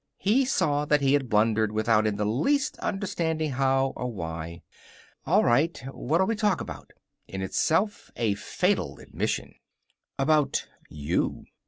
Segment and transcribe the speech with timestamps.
[0.17, 4.63] He saw that he had blundered without in the least understanding how or why.
[5.27, 5.77] "All right.
[5.93, 6.89] What'll we talk about?"
[7.27, 9.53] In itself a fatal admission.
[10.17, 11.45] "About you."